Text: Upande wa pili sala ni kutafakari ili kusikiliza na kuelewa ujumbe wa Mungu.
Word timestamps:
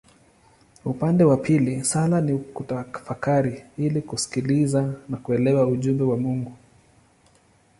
Upande 0.85 1.23
wa 1.23 1.37
pili 1.37 1.83
sala 1.83 2.21
ni 2.21 2.37
kutafakari 2.39 3.63
ili 3.77 4.01
kusikiliza 4.01 4.93
na 5.09 5.17
kuelewa 5.17 5.67
ujumbe 5.67 6.03
wa 6.03 6.17
Mungu. 6.17 6.55